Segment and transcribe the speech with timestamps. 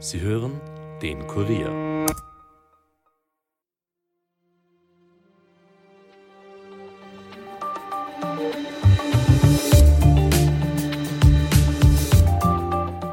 [0.00, 0.60] Sie hören
[1.02, 2.06] den Kurier.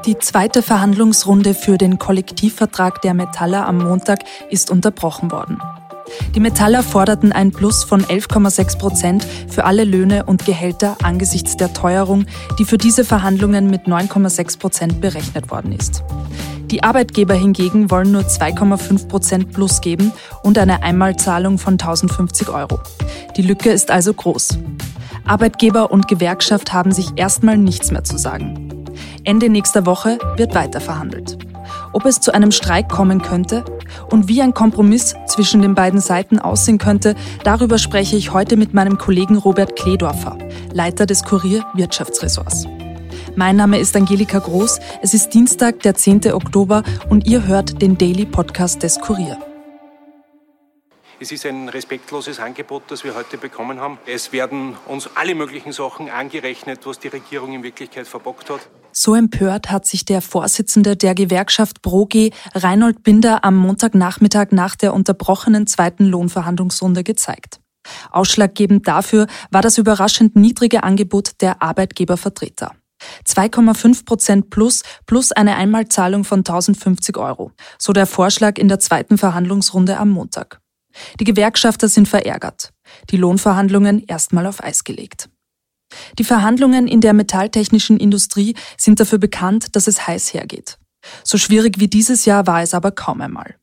[0.06, 5.58] Die zweite Verhandlungsrunde für den Kollektivvertrag der Metaller am Montag ist unterbrochen worden.
[6.36, 11.72] Die Metaller forderten ein Plus von 11,6 Prozent für alle Löhne und Gehälter angesichts der
[11.72, 12.26] Teuerung,
[12.60, 16.04] die für diese Verhandlungen mit 9,6 Prozent berechnet worden ist.
[16.70, 20.12] Die Arbeitgeber hingegen wollen nur 2,5 Prozent Plus geben
[20.42, 22.80] und eine Einmalzahlung von 1050 Euro.
[23.36, 24.58] Die Lücke ist also groß.
[25.24, 28.84] Arbeitgeber und Gewerkschaft haben sich erstmal nichts mehr zu sagen.
[29.22, 31.38] Ende nächster Woche wird weiter verhandelt.
[31.92, 33.64] Ob es zu einem Streik kommen könnte
[34.10, 38.74] und wie ein Kompromiss zwischen den beiden Seiten aussehen könnte, darüber spreche ich heute mit
[38.74, 40.36] meinem Kollegen Robert Kledorfer,
[40.72, 42.66] Leiter des Kurier Wirtschaftsressorts.
[43.38, 44.80] Mein Name ist Angelika Groß.
[45.02, 46.32] Es ist Dienstag, der 10.
[46.32, 49.36] Oktober und ihr hört den Daily Podcast des Kurier.
[51.20, 53.98] Es ist ein respektloses Angebot, das wir heute bekommen haben.
[54.06, 58.60] Es werden uns alle möglichen Sachen angerechnet, was die Regierung in Wirklichkeit verbockt hat.
[58.90, 64.94] So empört hat sich der Vorsitzende der Gewerkschaft ProG, Reinhold Binder, am Montagnachmittag nach der
[64.94, 67.60] unterbrochenen zweiten Lohnverhandlungsrunde gezeigt.
[68.10, 72.72] Ausschlaggebend dafür war das überraschend niedrige Angebot der Arbeitgebervertreter.
[73.26, 79.18] 2,5 Prozent plus plus eine Einmalzahlung von 1050 Euro, so der Vorschlag in der zweiten
[79.18, 80.60] Verhandlungsrunde am Montag.
[81.20, 82.72] Die Gewerkschafter sind verärgert.
[83.10, 85.28] Die Lohnverhandlungen erstmal auf Eis gelegt.
[86.18, 90.78] Die Verhandlungen in der metalltechnischen Industrie sind dafür bekannt, dass es heiß hergeht.
[91.22, 93.56] So schwierig wie dieses Jahr war es aber kaum einmal.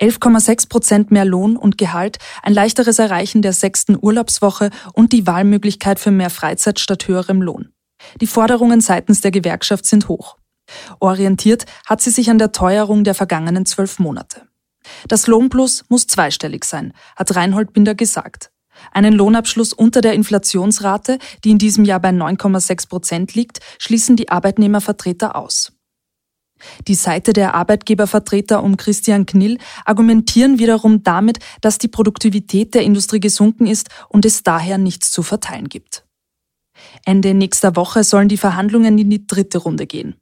[0.00, 6.00] 11,6 Prozent mehr Lohn und Gehalt, ein leichteres Erreichen der sechsten Urlaubswoche und die Wahlmöglichkeit
[6.00, 7.72] für mehr Freizeit statt höherem Lohn.
[8.20, 10.36] Die Forderungen seitens der Gewerkschaft sind hoch.
[11.00, 14.42] Orientiert hat sie sich an der Teuerung der vergangenen zwölf Monate.
[15.06, 18.50] Das Lohnplus muss zweistellig sein, hat Reinhold Binder gesagt.
[18.92, 24.28] Einen Lohnabschluss unter der Inflationsrate, die in diesem Jahr bei 9,6 Prozent liegt, schließen die
[24.28, 25.72] Arbeitnehmervertreter aus.
[26.86, 33.20] Die Seite der Arbeitgebervertreter um Christian Knill argumentieren wiederum damit, dass die Produktivität der Industrie
[33.20, 36.04] gesunken ist und es daher nichts zu verteilen gibt.
[37.04, 40.16] Ende nächster Woche sollen die Verhandlungen in die dritte Runde gehen.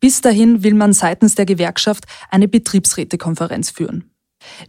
[0.00, 4.10] Bis dahin will man seitens der Gewerkschaft eine Betriebsrätekonferenz führen.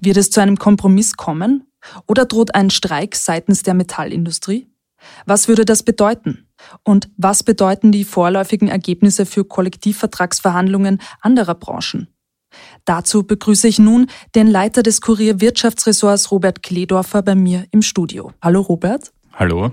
[0.01, 1.63] Wird es zu einem Kompromiss kommen
[2.07, 4.67] oder droht ein Streik seitens der Metallindustrie?
[5.25, 6.47] Was würde das bedeuten?
[6.83, 12.07] Und was bedeuten die vorläufigen Ergebnisse für Kollektivvertragsverhandlungen anderer Branchen?
[12.85, 18.31] Dazu begrüße ich nun den Leiter des Kurier Wirtschaftsressorts Robert Kledorfer bei mir im Studio.
[18.41, 19.11] Hallo Robert.
[19.33, 19.71] Hallo.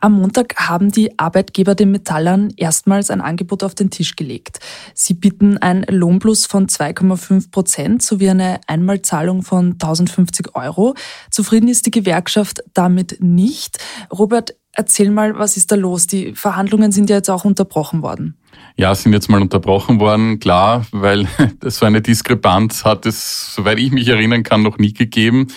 [0.00, 4.60] Am Montag haben die Arbeitgeber den Metallern erstmals ein Angebot auf den Tisch gelegt.
[4.94, 10.94] Sie bieten ein Lohnplus von 2,5 Prozent sowie eine Einmalzahlung von 1050 Euro.
[11.30, 13.78] Zufrieden ist die Gewerkschaft damit nicht.
[14.12, 16.06] Robert, erzähl mal, was ist da los?
[16.06, 18.37] Die Verhandlungen sind ja jetzt auch unterbrochen worden.
[18.76, 21.26] Ja, sind jetzt mal unterbrochen worden, klar, weil
[21.64, 25.48] so eine Diskrepanz hat es, soweit ich mich erinnern kann, noch nie gegeben.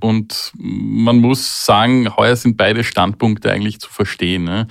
[0.00, 4.44] Und man muss sagen, heuer sind beide Standpunkte eigentlich zu verstehen.
[4.44, 4.66] Ne?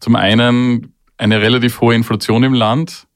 [0.00, 3.06] Zum einen eine relativ hohe Inflation im Land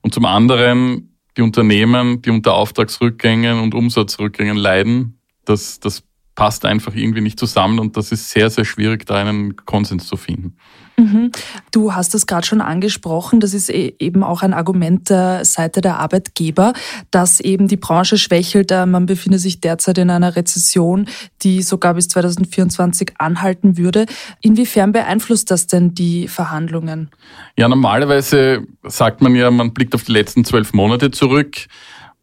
[0.00, 5.20] und zum anderen die Unternehmen, die unter Auftragsrückgängen und Umsatzrückgängen leiden.
[5.44, 6.04] Das, das
[6.34, 10.16] passt einfach irgendwie nicht zusammen und das ist sehr, sehr schwierig, da einen Konsens zu
[10.16, 10.56] finden.
[11.00, 11.32] Mhm.
[11.72, 15.80] Du hast es gerade schon angesprochen, das ist e-, eben auch ein Argument der Seite
[15.80, 16.74] der Arbeitgeber,
[17.10, 18.70] dass eben die Branche schwächelt.
[18.70, 21.06] Äh, man befindet sich derzeit in einer Rezession,
[21.42, 24.04] die sogar bis 2024 anhalten würde.
[24.42, 27.10] Inwiefern beeinflusst das denn die Verhandlungen?
[27.56, 31.66] Ja, normalerweise sagt man ja, man blickt auf die letzten zwölf Monate zurück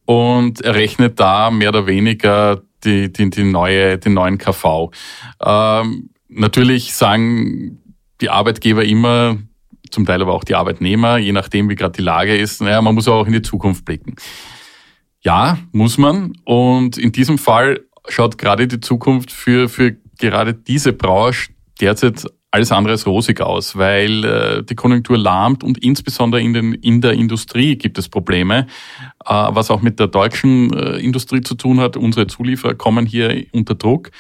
[0.06, 4.92] und errechnet da mehr oder weniger die, die, die neue, den neuen KV.
[5.44, 7.80] Ähm, natürlich sagen
[8.22, 9.38] die Arbeitgeber immer,
[9.92, 12.96] zum Teil aber auch die Arbeitnehmer, je nachdem, wie gerade die Lage ist, naja, man
[12.96, 14.16] muss auch in die Zukunft blicken.
[15.22, 16.34] Ja, muss man.
[16.46, 22.72] Und in diesem Fall schaut gerade die Zukunft für, für gerade diese Branche derzeit alles
[22.72, 27.12] andere als rosig aus, weil äh, die Konjunktur lahmt und insbesondere in, den, in der
[27.14, 28.68] Industrie gibt es Probleme,
[29.26, 31.98] äh, was auch mit der deutschen äh, Industrie zu tun hat.
[31.98, 34.12] Unsere Zulieferer kommen hier unter Druck.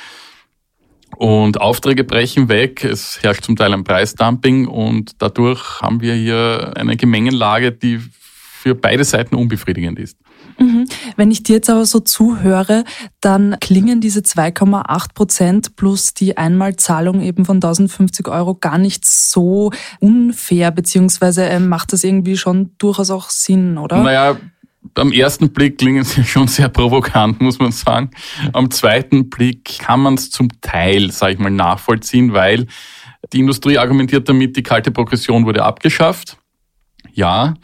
[1.18, 6.74] Und Aufträge brechen weg, es herrscht zum Teil ein Preisdumping und dadurch haben wir hier
[6.75, 8.00] eine Gemengenlage, die
[8.68, 10.19] für beide Seiten unbefriedigend ist.
[10.60, 10.86] Mhm.
[11.16, 12.84] Wenn ich dir jetzt aber so zuhöre,
[13.19, 19.72] dann klingen diese 2,8 Prozent plus die Einmalzahlung eben von 1050 Euro gar nicht so
[20.00, 24.04] unfair, beziehungsweise ähm, macht das irgendwie schon durchaus auch Sinn, oder?
[24.04, 24.38] Naja,
[24.95, 28.12] Am ersten Blick klingen sie schon sehr provokant, muss man sagen.
[28.54, 32.68] Am zweiten Blick kann man es zum Teil, sage ich mal, nachvollziehen, weil
[33.34, 36.38] die Industrie argumentiert damit, die kalte Progression wurde abgeschafft.
[37.13, 37.56] Ja,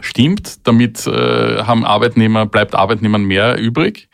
[0.00, 0.66] stimmt.
[0.66, 4.08] Damit äh, haben Arbeitnehmer, bleibt Arbeitnehmern mehr übrig.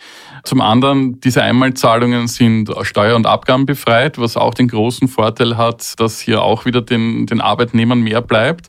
[0.44, 6.20] Zum anderen, diese Einmalzahlungen sind steuer- und abgabenbefreit, was auch den großen Vorteil hat, dass
[6.20, 8.68] hier auch wieder den, den Arbeitnehmern mehr bleibt.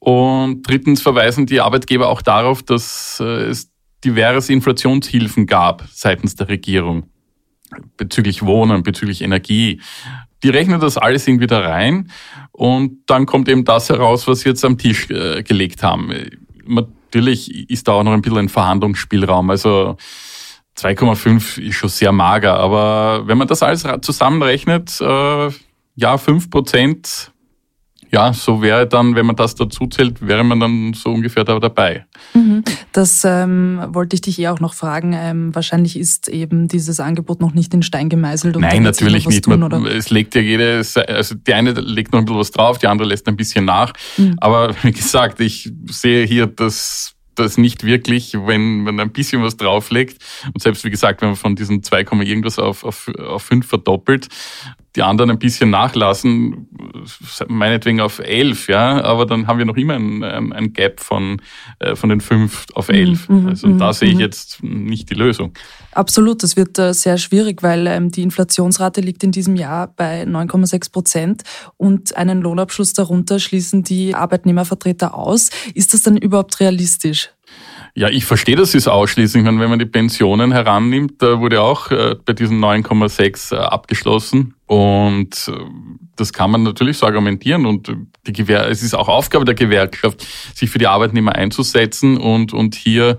[0.00, 3.70] Und drittens verweisen die Arbeitgeber auch darauf, dass äh, es
[4.02, 7.04] diverse Inflationshilfen gab seitens der Regierung
[7.96, 9.80] bezüglich Wohnen, bezüglich Energie.
[10.42, 12.10] Die rechnen das alles irgendwie da rein
[12.50, 16.12] und dann kommt eben das heraus, was sie jetzt am Tisch äh, gelegt haben.
[16.66, 19.50] Natürlich ist da auch noch ein bisschen ein Verhandlungsspielraum.
[19.50, 19.98] Also
[20.78, 25.50] 2,5 ist schon sehr mager, aber wenn man das alles zusammenrechnet, äh,
[25.96, 27.32] ja, 5 Prozent
[28.12, 31.58] ja, so wäre dann, wenn man das dazu zählt, wäre man dann so ungefähr da
[31.58, 32.06] dabei.
[32.34, 32.64] Mhm.
[32.92, 35.12] Das ähm, wollte ich dich eh auch noch fragen.
[35.14, 38.56] Ähm, wahrscheinlich ist eben dieses Angebot noch nicht in Stein gemeißelt.
[38.56, 39.44] Und Nein, natürlich nicht.
[39.44, 42.78] Tun, man, es legt ja jede, also die eine legt noch ein bisschen was drauf,
[42.78, 43.92] die andere lässt ein bisschen nach.
[44.16, 44.34] Mhm.
[44.38, 49.56] Aber wie gesagt, ich sehe hier das das nicht wirklich, wenn man ein bisschen was
[49.56, 50.22] drauflegt.
[50.52, 54.28] Und selbst wie gesagt, wenn man von diesen 2, irgendwas auf, auf, auf 5 verdoppelt,
[54.96, 56.68] die anderen ein bisschen nachlassen,
[57.48, 61.40] meinetwegen auf 11, ja, aber dann haben wir noch immer ein, ein, Gap von,
[61.78, 63.28] äh, von den 5 auf 11.
[63.28, 65.52] Mhm, mhm, also da mhm, sehe ich jetzt nicht die Lösung.
[65.92, 70.24] Absolut, das wird äh, sehr schwierig, weil ähm, die Inflationsrate liegt in diesem Jahr bei
[70.24, 71.42] 9,6 Prozent
[71.76, 75.50] und einen Lohnabschluss darunter schließen die Arbeitnehmervertreter aus.
[75.74, 77.30] Ist das dann überhaupt realistisch?
[77.94, 79.44] Ja, ich verstehe das ist ausschließlich.
[79.44, 84.54] wenn man die Pensionen herannimmt, da wurde auch äh, bei diesen 9,6 äh, abgeschlossen.
[84.66, 85.52] Und äh,
[86.14, 87.66] das kann man natürlich so argumentieren.
[87.66, 87.92] Und
[88.26, 90.24] die Gewehr, es ist auch Aufgabe der Gewerkschaft,
[90.54, 93.18] sich für die Arbeitnehmer einzusetzen und, und hier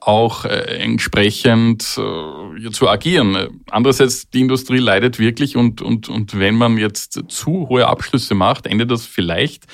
[0.00, 3.62] auch entsprechend zu agieren.
[3.70, 8.66] Andererseits, die Industrie leidet wirklich und, und, und wenn man jetzt zu hohe Abschlüsse macht,
[8.66, 9.64] endet das vielleicht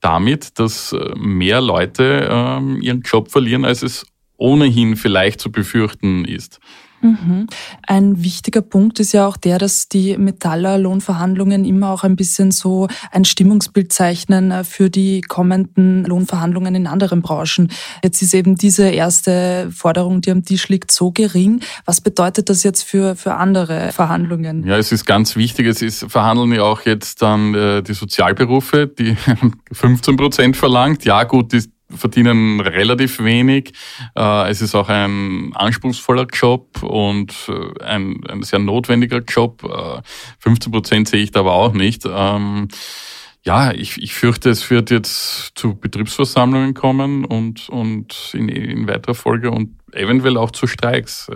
[0.00, 4.06] damit, dass äh, mehr Leute ähm, ihren Job verlieren, als es
[4.36, 6.60] ohnehin vielleicht zu befürchten ist.
[7.00, 7.46] Mhm.
[7.86, 12.50] Ein wichtiger Punkt ist ja auch der, dass die Metaller Lohnverhandlungen immer auch ein bisschen
[12.50, 17.70] so ein Stimmungsbild zeichnen äh, für die kommenden Lohnverhandlungen in anderen Branchen.
[18.02, 21.60] Jetzt ist eben diese erste Forderung, die am Tisch liegt, so gering.
[21.84, 24.66] Was bedeutet das jetzt für, für andere Verhandlungen?
[24.66, 25.66] Ja, es ist ganz wichtig.
[25.66, 29.16] Es ist, verhandeln ja auch jetzt dann äh, die Sozialberufe, die
[29.72, 31.04] 15 Prozent verlangt.
[31.04, 33.72] Ja, gut, die, verdienen relativ wenig.
[34.16, 39.62] Äh, es ist auch ein anspruchsvoller Job und äh, ein, ein sehr notwendiger Job.
[40.40, 42.04] 15 äh, Prozent sehe ich da aber auch nicht.
[42.06, 42.68] Ähm,
[43.44, 49.14] ja, ich, ich fürchte, es wird jetzt zu Betriebsversammlungen kommen und, und in, in weiterer
[49.14, 51.30] Folge und eventuell auch zu Streiks.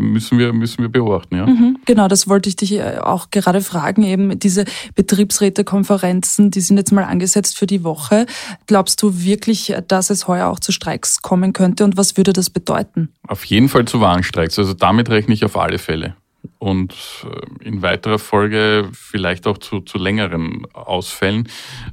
[0.00, 1.36] Müssen wir, müssen wir beobachten.
[1.36, 1.46] Ja?
[1.46, 4.02] Mhm, genau, das wollte ich dich äh, auch gerade fragen.
[4.02, 4.64] Eben diese
[4.94, 8.26] Betriebsrätekonferenzen, die sind jetzt mal angesetzt für die Woche.
[8.66, 12.50] Glaubst du wirklich, dass es heuer auch zu Streiks kommen könnte und was würde das
[12.50, 13.10] bedeuten?
[13.26, 14.58] Auf jeden Fall zu Warnstreiks.
[14.58, 16.16] Also damit rechne ich auf alle Fälle.
[16.58, 16.94] Und
[17.24, 21.48] äh, in weiterer Folge vielleicht auch zu, zu längeren Ausfällen,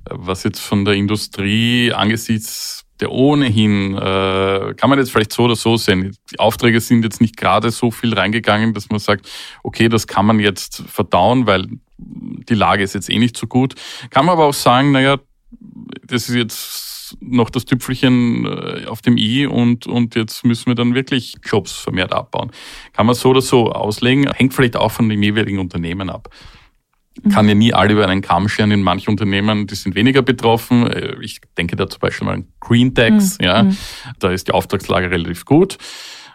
[0.10, 5.56] was jetzt von der Industrie angesichts der ohnehin, äh, kann man jetzt vielleicht so oder
[5.56, 6.16] so sehen.
[6.32, 9.30] Die Aufträge sind jetzt nicht gerade so viel reingegangen, dass man sagt,
[9.64, 13.76] okay, das kann man jetzt verdauen, weil die Lage ist jetzt eh nicht so gut.
[14.10, 15.18] Kann man aber auch sagen, naja,
[16.06, 20.76] das ist jetzt noch das Tüpfelchen äh, auf dem i und, und jetzt müssen wir
[20.76, 22.52] dann wirklich Jobs vermehrt abbauen.
[22.94, 26.30] Kann man so oder so auslegen, hängt vielleicht auch von dem jeweiligen Unternehmen ab
[27.32, 28.72] kann ja nie alle über einen Kamm scheren.
[28.72, 30.88] In manchen Unternehmen, die sind weniger betroffen.
[30.88, 33.46] Äh, ich denke da zum Beispiel mal an Green Tax, mhm.
[33.46, 33.64] ja.
[33.64, 33.78] Mhm.
[34.20, 35.78] Da ist die Auftragslage relativ gut.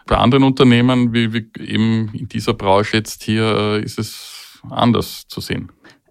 [0.06, 5.26] Bei anderen Unternehmen, wie, wie eben in dieser Branche jetzt hier, äh, ist es anders
[5.28, 5.70] zu sehen.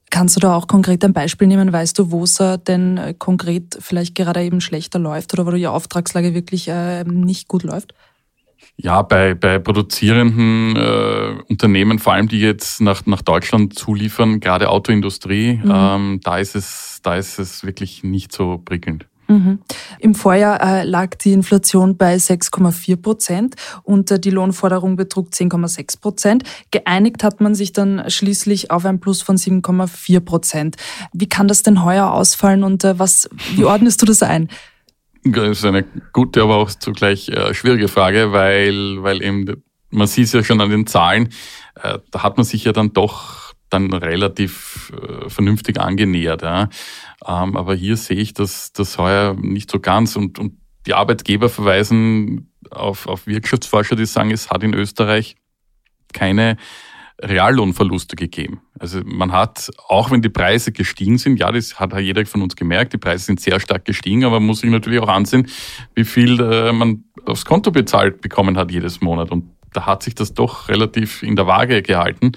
[0.09, 1.71] Kannst du da auch konkret ein Beispiel nehmen?
[1.71, 2.37] Weißt du, wo es
[2.67, 6.69] denn äh, konkret vielleicht gerade eben schlechter läuft oder wo die Auftragslage wirklich
[7.05, 7.93] nicht gut läuft?
[8.77, 14.69] Ja, bei, bei produzierenden äh, Unternehmen, vor allem die jetzt nach, nach Deutschland zuliefern, gerade
[14.69, 15.71] Autoindustrie, mhm.
[15.73, 19.05] ähm, da ist es, da ist es wirklich nicht so prickelnd.
[19.31, 19.59] Mhm.
[19.99, 26.01] Im Vorjahr äh, lag die Inflation bei 6,4 Prozent und äh, die Lohnforderung betrug 10,6
[26.01, 26.43] Prozent.
[26.71, 30.75] Geeinigt hat man sich dann schließlich auf ein Plus von 7,4 Prozent.
[31.13, 34.49] Wie kann das denn heuer ausfallen und äh, was, wie ordnest du das ein?
[35.23, 40.25] Das ist eine gute, aber auch zugleich äh, schwierige Frage, weil, weil eben, man sieht
[40.25, 41.29] es ja schon an den Zahlen,
[41.75, 46.41] äh, da hat man sich ja dann doch dann relativ äh, vernünftig angenähert.
[46.41, 46.69] Ja.
[47.25, 51.49] Ähm, aber hier sehe ich das, das heuer nicht so ganz und, und die Arbeitgeber
[51.49, 55.35] verweisen auf, auf Wirtschaftsforscher, die sagen, es hat in Österreich
[56.13, 56.57] keine
[57.21, 58.61] Reallohnverluste gegeben.
[58.79, 62.55] Also man hat, auch wenn die Preise gestiegen sind, ja, das hat jeder von uns
[62.55, 65.47] gemerkt, die Preise sind sehr stark gestiegen, aber man muss sich natürlich auch ansehen,
[65.93, 69.31] wie viel äh, man aufs Konto bezahlt bekommen hat jedes Monat.
[69.31, 72.33] Und da hat sich das doch relativ in der Waage gehalten.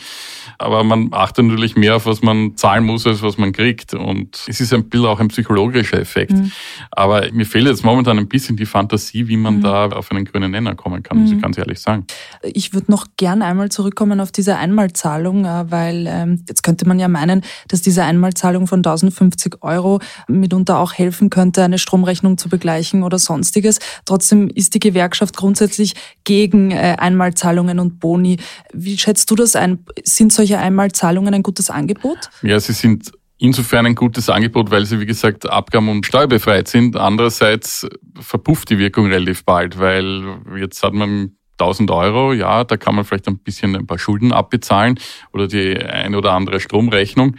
[0.59, 3.95] Aber man achtet natürlich mehr auf, was man zahlen muss, als was man kriegt.
[3.95, 6.33] Und es ist ein bisschen auch ein psychologischer Effekt.
[6.33, 6.53] Mhm.
[6.93, 9.63] Aber mir fehlt jetzt momentan ein bisschen die Fantasie, wie man mhm.
[9.63, 11.43] da auf einen grünen Nenner kommen kann, muss ich mhm.
[11.43, 12.07] ganz ehrlich sagen.
[12.43, 16.99] Ich würde noch gern einmal zurückkommen auf diese Einmalzahlung, äh, weil ähm, jetzt könnte man
[16.99, 22.49] ja meinen, dass diese Einmalzahlung von 1050 Euro mitunter auch helfen könnte, eine Stromrechnung zu
[22.49, 23.81] begleichen oder sonstiges.
[24.05, 28.39] Trotzdem ist die Gewerkschaft grundsätzlich gegen äh, Einmalzahlung Einmalzahlungen und Boni.
[28.73, 29.85] Wie schätzt du das ein?
[30.05, 32.31] Sind solche Einmalzahlungen ein gutes Angebot?
[32.43, 36.97] Ja, sie sind insofern ein gutes Angebot, weil sie, wie gesagt, abgaben- und steuerbefreit sind.
[36.97, 37.87] Andererseits
[38.21, 43.05] verpufft die Wirkung relativ bald, weil jetzt hat man 1000 Euro, ja, da kann man
[43.05, 44.99] vielleicht ein bisschen ein paar Schulden abbezahlen
[45.33, 47.37] oder die eine oder andere Stromrechnung.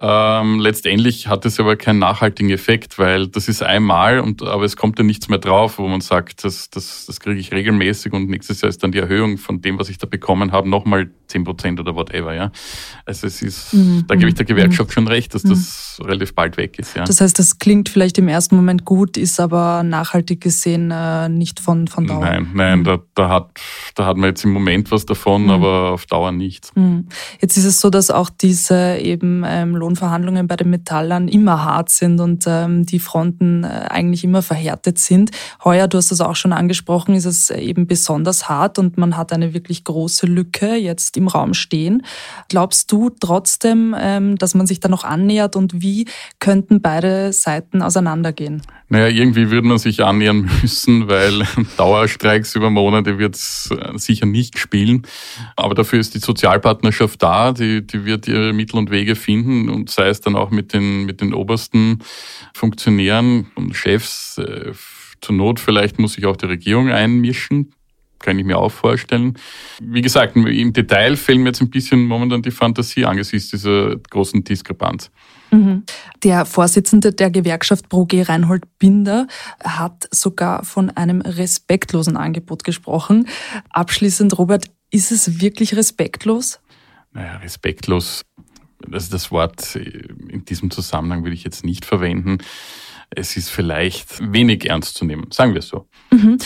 [0.00, 4.76] Ähm, letztendlich hat es aber keinen nachhaltigen Effekt, weil das ist einmal und aber es
[4.76, 8.28] kommt ja nichts mehr drauf, wo man sagt, das, das, das kriege ich regelmäßig und
[8.28, 11.44] nächstes Jahr ist dann die Erhöhung von dem, was ich da bekommen habe, nochmal zehn
[11.44, 12.34] Prozent oder whatever.
[12.34, 12.52] Ja.
[13.04, 14.04] Also es ist, mhm.
[14.06, 14.48] da gebe ich der mhm.
[14.48, 14.92] Gewerkschaft mhm.
[14.92, 16.06] schon recht, dass das mhm.
[16.06, 16.96] relativ bald weg ist.
[16.96, 17.04] Ja.
[17.04, 21.60] Das heißt, das klingt vielleicht im ersten Moment gut, ist aber nachhaltig gesehen äh, nicht
[21.60, 22.20] von, von Dauer.
[22.20, 22.84] Nein, nein, mhm.
[22.84, 23.50] da, da, hat,
[23.94, 25.50] da hat man jetzt im Moment was davon, mhm.
[25.50, 26.72] aber auf Dauer nichts.
[27.40, 31.90] Jetzt ist es so, dass auch diese eben ähm, Lohnverhandlungen bei den Metallern immer hart
[31.90, 35.30] sind und ähm, die Fronten äh, eigentlich immer verhärtet sind.
[35.64, 39.32] Heuer, du hast das auch schon angesprochen, ist es eben besonders hart und man hat
[39.32, 42.02] eine wirklich große Lücke jetzt im Raum stehen.
[42.48, 46.06] Glaubst du trotzdem, ähm, dass man sich da noch annähert und wie
[46.40, 48.62] könnten beide Seiten auseinandergehen?
[48.88, 51.42] Naja, irgendwie würde man sich annähern müssen, weil
[51.76, 55.02] Dauerstreiks über Monate wird es äh, sicher nicht spielen.
[55.56, 59.90] Aber dafür ist die Sozialpartnerschaft da, die, die wird ihre Mittel und Wege finden und
[59.90, 62.00] sei es dann auch mit den, mit den obersten
[62.54, 64.38] Funktionären und Chefs.
[64.38, 64.72] Äh,
[65.20, 67.72] zur Not vielleicht muss sich auch die Regierung einmischen
[68.18, 69.34] kann ich mir auch vorstellen.
[69.80, 74.42] Wie gesagt, im Detail fehlt mir jetzt ein bisschen momentan die Fantasie angesichts dieser großen
[74.42, 75.10] Diskrepanz.
[75.50, 75.84] Mhm.
[76.24, 79.26] Der Vorsitzende der Gewerkschaft ProG, Reinhold Binder,
[79.62, 83.28] hat sogar von einem respektlosen Angebot gesprochen.
[83.70, 86.60] Abschließend, Robert, ist es wirklich respektlos?
[87.12, 88.22] Naja, respektlos,
[88.90, 92.38] also das Wort in diesem Zusammenhang würde ich jetzt nicht verwenden
[93.10, 95.88] es ist vielleicht wenig ernst zu nehmen, sagen wir es so.
[96.10, 96.38] Mhm.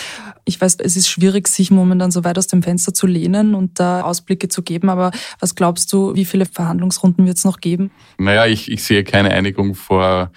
[0.45, 3.81] Ich weiß, es ist schwierig, sich momentan so weit aus dem Fenster zu lehnen und
[3.81, 7.91] da Ausblicke zu geben, aber was glaubst du, wie viele Verhandlungsrunden wird es noch geben?
[8.19, 10.31] Naja, ich, ich sehe keine Einigung vor.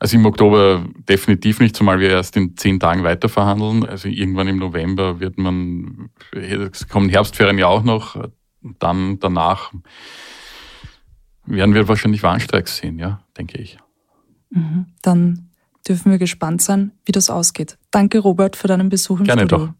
[0.00, 3.86] Also im Oktober definitiv nicht, zumal wir erst in zehn Tagen weiter verhandeln.
[3.86, 8.16] Also irgendwann im November wird man, es kommen Herbstferien ja auch noch,
[8.78, 9.72] dann danach
[11.46, 13.78] werden wir wahrscheinlich Warnstreiks sehen, ja, denke ich.
[14.50, 14.86] Mhm.
[15.02, 15.50] Dann
[15.86, 17.78] dürfen wir gespannt sein, wie das ausgeht.
[17.90, 19.66] Danke, Robert, für deinen Besuch im Gerne Studio.
[19.66, 19.74] Doch.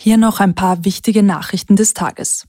[0.00, 2.48] Hier noch ein paar wichtige Nachrichten des Tages.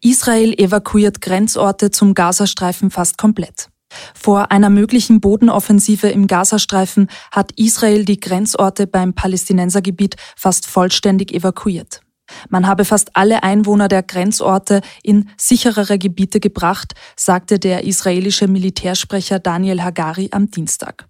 [0.00, 3.70] Israel evakuiert Grenzorte zum Gazastreifen fast komplett.
[4.14, 12.03] Vor einer möglichen Bodenoffensive im Gazastreifen hat Israel die Grenzorte beim Palästinensergebiet fast vollständig evakuiert.
[12.48, 19.38] Man habe fast alle Einwohner der Grenzorte in sicherere Gebiete gebracht, sagte der israelische Militärsprecher
[19.38, 21.06] Daniel Hagari am Dienstag.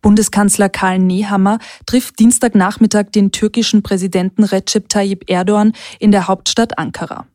[0.00, 7.26] Bundeskanzler Karl Nehammer trifft Dienstagnachmittag den türkischen Präsidenten Recep Tayyip Erdogan in der Hauptstadt Ankara.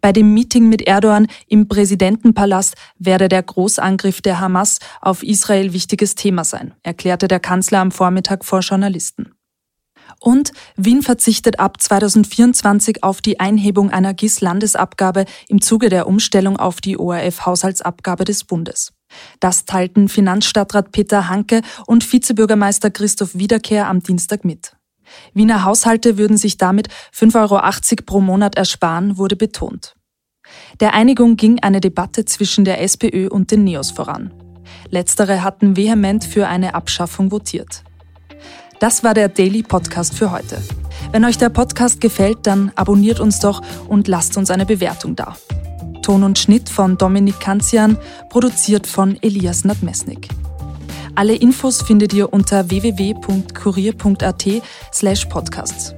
[0.00, 6.14] Bei dem Meeting mit Erdogan im Präsidentenpalast werde der Großangriff der Hamas auf Israel wichtiges
[6.14, 9.32] Thema sein, erklärte der Kanzler am Vormittag vor Journalisten.
[10.18, 16.80] Und Wien verzichtet ab 2024 auf die Einhebung einer GIS-Landesabgabe im Zuge der Umstellung auf
[16.80, 18.92] die ORF-Haushaltsabgabe des Bundes.
[19.40, 24.76] Das teilten Finanzstadtrat Peter Hanke und Vizebürgermeister Christoph Wiederkehr am Dienstag mit.
[25.34, 29.96] Wiener Haushalte würden sich damit 5,80 Euro pro Monat ersparen, wurde betont.
[30.80, 34.32] Der Einigung ging eine Debatte zwischen der SPÖ und den Neos voran.
[34.88, 37.84] Letztere hatten vehement für eine Abschaffung votiert.
[38.80, 40.56] Das war der Daily Podcast für heute.
[41.12, 45.36] Wenn euch der Podcast gefällt, dann abonniert uns doch und lasst uns eine Bewertung da.
[46.00, 47.98] Ton und Schnitt von Dominik Kanzian,
[48.30, 50.28] produziert von Elias Nadmesnik.
[51.14, 54.46] Alle Infos findet ihr unter www.kurier.at
[54.94, 55.94] slash podcasts.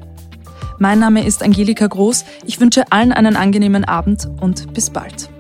[0.80, 2.24] Mein Name ist Angelika Groß.
[2.46, 5.30] Ich wünsche allen einen angenehmen Abend und bis bald.